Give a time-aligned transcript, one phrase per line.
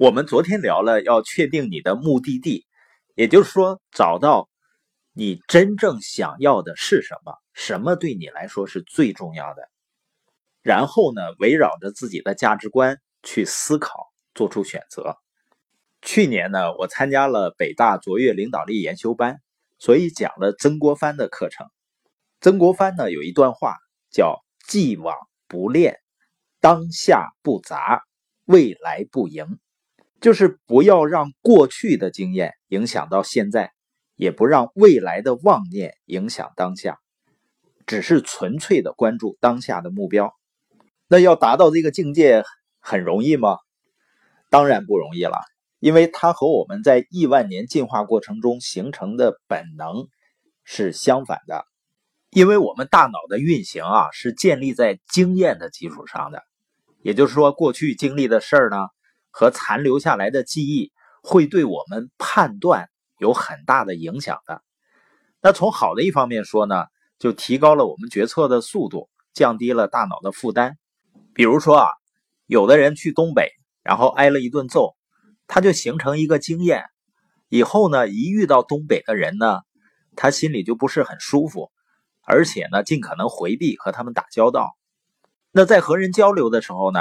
[0.00, 2.64] 我们昨天聊了要确定你的目的地，
[3.16, 4.48] 也就是说找到
[5.12, 9.68] 你真正想要的是什么，什么对你来说是最重要的。
[10.62, 15.18] 然后呢，围绕着自己的价值观去思考，做出选择。
[16.00, 19.36] 去年呢，我参加了北大卓越领导力研修班，
[19.78, 21.66] 所以讲了曾国藩的课程。
[22.40, 23.76] 曾国藩呢有一段话
[24.10, 25.14] 叫“既往
[25.46, 26.00] 不恋，
[26.58, 28.02] 当下不杂，
[28.46, 29.58] 未来不迎”。
[30.20, 33.72] 就是不要让过去的经验影响到现在，
[34.16, 36.98] 也不让未来的妄念影响当下，
[37.86, 40.34] 只是纯粹的关注当下的目标。
[41.08, 42.44] 那要达到这个境界
[42.80, 43.56] 很容易吗？
[44.50, 45.38] 当然不容易了，
[45.78, 50.06] 因为它和我们在亿万年进化过程中形成的本能
[50.64, 51.64] 是相反的。
[52.28, 56.42] 因为我们大脑的运行啊，是建立在经验的基础上的，
[57.02, 58.76] 也就是说，过去经历的事儿呢。
[59.30, 62.88] 和残留下来的记忆会对我们判断
[63.18, 64.62] 有很大的影响的。
[65.40, 66.84] 那从好的一方面说呢，
[67.18, 70.76] 就提高了我们决策的速度，降低了大脑的负担。
[71.32, 71.86] 比如说啊，
[72.46, 73.50] 有的人去东北，
[73.82, 74.96] 然后挨了一顿揍，
[75.46, 76.84] 他就形成一个经验，
[77.48, 79.60] 以后呢，一遇到东北的人呢，
[80.16, 81.70] 他心里就不是很舒服，
[82.22, 84.76] 而且呢，尽可能回避和他们打交道。
[85.52, 87.00] 那在和人交流的时候呢？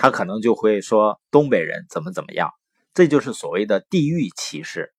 [0.00, 2.52] 他可能就会说东北人怎么怎么样，
[2.94, 4.92] 这就是所谓的地域歧视。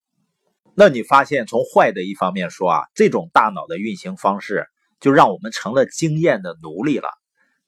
[0.75, 4.67] 那你发现从坏的一方面说啊，这种大脑的运行方式
[4.99, 7.07] 就让我们成了经验的奴隶了，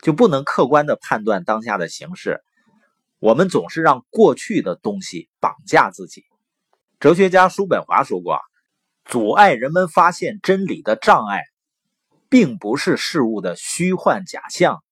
[0.02, 2.42] 就不能客观的判断当下的形势。
[3.20, 6.26] 我们总是让过去的东西绑架自己。
[7.00, 8.40] 哲学家叔本华说过，
[9.06, 11.44] 阻碍人们发现真理的障碍，
[12.28, 14.84] 并不是事物的虚幻假象。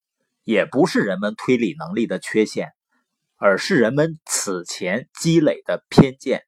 [0.50, 2.72] 也不是人们推理能力的缺陷，
[3.38, 6.42] 而是人们此前积累的偏见。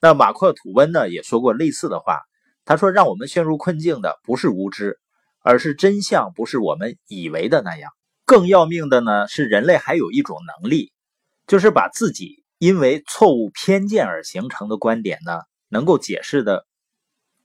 [0.00, 2.22] 那马克吐温呢也说过类似的话，
[2.64, 4.98] 他说：“让我们陷入困境的不是无知，
[5.38, 7.92] 而是真相不是我们以为的那样。
[8.24, 10.92] 更要命的呢是人类还有一种能力，
[11.46, 16.66] 就是把自己因为错误偏见而形成的观点呢，能够解释的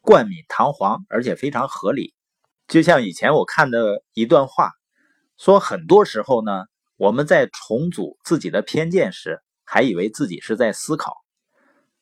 [0.01, 2.15] 冠冕堂皇，而且非常合理。
[2.67, 4.71] 就像以前我看的一段话。”
[5.39, 6.65] 说很多时候呢，
[6.97, 11.13] 我们在重组自己的偏见时，还以为自己是在思考；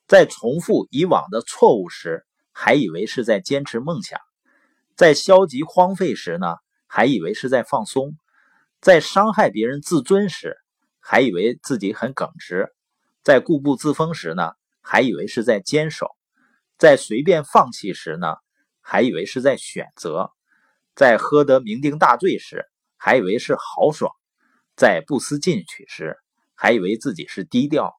[0.08, 4.18] 在重复以往的错误时，还以为是在坚持梦想；
[4.96, 6.56] 在消极荒废时呢，
[6.88, 8.10] 还以为是在放松；
[8.82, 10.58] 在伤害别人自尊时，
[11.00, 12.66] 还以为自己很耿直；
[13.24, 16.08] 在固步自封时呢，还以为是在坚守；
[16.80, 18.34] 在随便放弃时呢，
[18.82, 20.32] 还以为是在选择；
[20.96, 22.66] 在喝得酩酊大醉时。
[22.98, 24.12] 还以为是豪爽，
[24.76, 26.18] 在不思进取时，
[26.56, 27.94] 还以为自己是低调。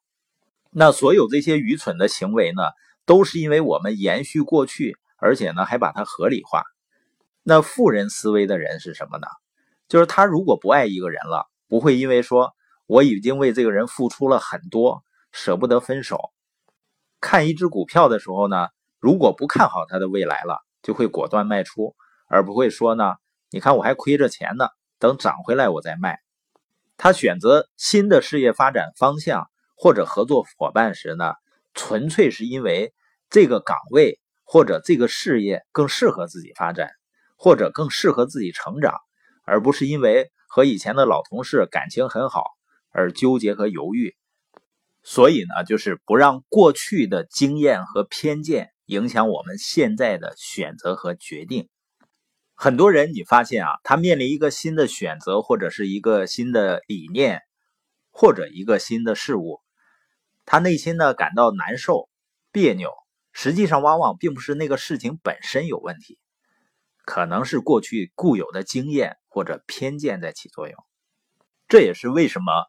[0.71, 2.63] 那所有这些愚蠢的行为呢，
[3.07, 6.63] 都是因为我们延续过去，而且呢还把它合理化。
[7.43, 9.27] 那富人思维的人是什么呢？
[9.89, 12.53] 就是他如果不爱一个人了，不会因为说
[12.87, 16.19] 我已经为这个人付出了很多，舍不得分手。
[17.21, 18.69] 看一只股票的时候呢，
[19.01, 21.97] 如果不看好它的未来了，就会果断卖出，
[22.29, 23.15] 而不会说呢，
[23.51, 24.69] 你看我还亏着钱呢。
[24.99, 26.19] 等涨回来我再卖。
[26.97, 31.35] 他选择新的事业发展方向或者合作伙伴时呢，
[31.75, 32.93] 纯粹是因为
[33.31, 36.91] 这个岗位或者这个事业更适合自己发展，
[37.37, 38.95] 或者更适合自己成长，
[39.45, 42.45] 而不是因为和以前的老同事感情很好
[42.91, 44.17] 而纠结和犹豫。
[45.05, 51.69] 所以呢，就是不让过去的经验和偏见影响我们现在的选择和决定。
[52.61, 57.43] 很多人，你发现啊，他面临一个新的选择，或者是一个新的理念，
[58.11, 59.61] 或者一个新的事物，
[60.45, 62.09] 他内心呢感到难受、
[62.51, 62.91] 别扭。
[63.31, 66.19] 实际上，往往并不是那个事情本身有问题，
[67.05, 70.77] 可能是过去固有的经验或者偏见在起作用。
[71.69, 72.67] 这也是为什么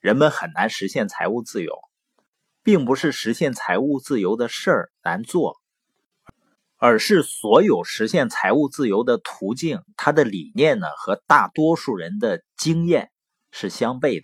[0.00, 1.74] 人们很难实现财务自由，
[2.62, 5.60] 并不是实现财务自由的事儿难做。
[6.78, 13.10] 而是所有实现财务自由的途径，它的理念呢和大多数人的经验
[13.50, 14.22] 是相悖的。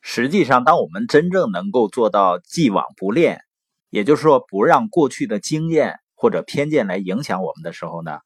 [0.00, 3.42] 实际上，当我们真正能够做到既往不恋，
[3.90, 8.20] 也就是说不让过去的经验或者偏见来影响我们的时候呢，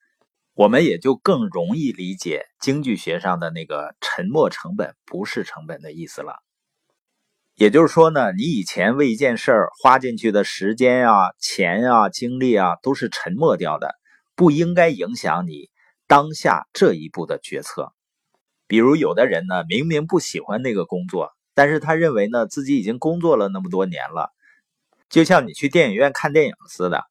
[0.53, 6.44] 我们也就更容易理解经济学上的那个“沉没成本不是成本”的意思了。
[7.57, 13.95] 也就是说呢，你以前为一件事儿花进去的时间啊、钱啊、精力啊，都是沉没掉的，
[14.35, 15.71] 不应该影响你
[16.09, 17.93] 当下这一步的决策。
[18.67, 24.33] 比如有的人呢，明明不喜欢那个工作，但是他认为呢，自己已经工作了那么多年了，
[25.09, 27.05] 就像你去电影院看电影似的，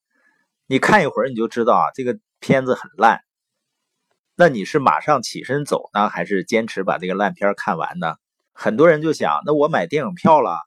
[0.68, 3.22] 你看一会儿你就知道啊，这个片子很烂。
[4.36, 8.16] 那你是马上起身走呢，还是坚持把这个烂片看完呢？
[8.54, 10.58] 很多人就想，那我买电影票了，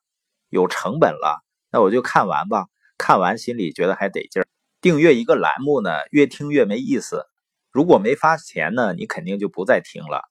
[0.48, 2.66] 有成本了，那我就看完吧。
[2.98, 4.46] 看完心里觉得还得劲儿。
[4.80, 7.26] 订阅一个栏目呢，越听越没意思。
[7.70, 10.22] 如果没发钱呢，你肯定就不再听了。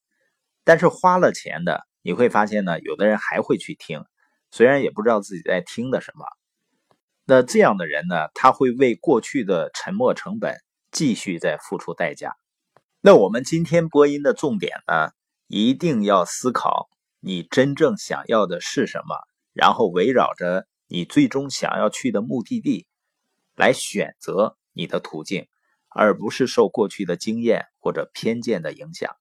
[0.63, 4.03] 但是花了钱的，你会发现呢，有的人还会去听，
[4.51, 6.25] 虽然也不知道自己在听的什么。
[7.25, 10.55] 那这样的人呢，他会为过去的沉没成本
[10.91, 12.35] 继续在付出代价。
[13.01, 15.11] 那我们今天播音的重点呢，
[15.47, 16.87] 一定要思考
[17.25, 19.17] 你真正想要的是什么，
[19.51, 22.85] 然后围绕着你最终想要去的目的地
[23.55, 25.47] 来选择你的途径。
[25.97, 29.15] 而不是受过去的经验或者偏见的影响。